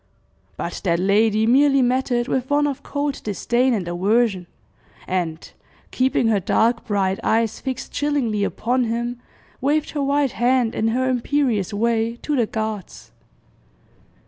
[0.57, 4.47] But that lady merely met it with one of cold disdain and aversion,
[5.05, 5.47] and,
[5.91, 9.21] keeping her dark bright eyes fixed chillingly upon him,
[9.61, 13.11] waved her white hand, in her imperious way, to the guards.